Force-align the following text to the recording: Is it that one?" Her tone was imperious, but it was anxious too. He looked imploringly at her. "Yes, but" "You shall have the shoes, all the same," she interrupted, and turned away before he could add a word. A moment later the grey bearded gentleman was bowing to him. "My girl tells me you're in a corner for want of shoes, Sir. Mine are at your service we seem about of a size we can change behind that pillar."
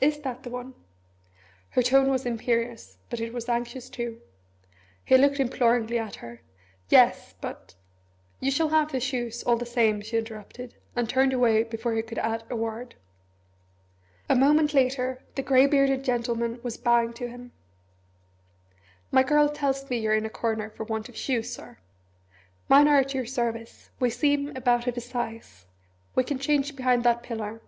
Is 0.00 0.18
it 0.18 0.22
that 0.22 0.46
one?" 0.46 0.74
Her 1.70 1.82
tone 1.82 2.08
was 2.08 2.24
imperious, 2.24 2.98
but 3.10 3.18
it 3.18 3.32
was 3.32 3.48
anxious 3.48 3.90
too. 3.90 4.20
He 5.04 5.18
looked 5.18 5.40
imploringly 5.40 5.98
at 5.98 6.14
her. 6.22 6.40
"Yes, 6.88 7.34
but" 7.40 7.74
"You 8.40 8.52
shall 8.52 8.68
have 8.68 8.92
the 8.92 9.00
shoes, 9.00 9.42
all 9.42 9.56
the 9.56 9.66
same," 9.66 10.00
she 10.00 10.16
interrupted, 10.16 10.76
and 10.94 11.10
turned 11.10 11.32
away 11.32 11.64
before 11.64 11.94
he 11.94 12.02
could 12.02 12.20
add 12.20 12.44
a 12.48 12.54
word. 12.54 12.94
A 14.28 14.36
moment 14.36 14.72
later 14.72 15.20
the 15.34 15.42
grey 15.42 15.66
bearded 15.66 16.04
gentleman 16.04 16.60
was 16.62 16.76
bowing 16.76 17.12
to 17.14 17.26
him. 17.28 17.50
"My 19.10 19.24
girl 19.24 19.48
tells 19.48 19.90
me 19.90 19.98
you're 19.98 20.14
in 20.14 20.24
a 20.24 20.30
corner 20.30 20.70
for 20.70 20.84
want 20.84 21.08
of 21.08 21.16
shoes, 21.16 21.52
Sir. 21.52 21.78
Mine 22.68 22.86
are 22.86 22.98
at 23.00 23.14
your 23.14 23.26
service 23.26 23.90
we 23.98 24.10
seem 24.10 24.56
about 24.56 24.86
of 24.86 24.96
a 24.96 25.00
size 25.00 25.66
we 26.14 26.22
can 26.22 26.38
change 26.38 26.76
behind 26.76 27.02
that 27.02 27.24
pillar." 27.24 27.60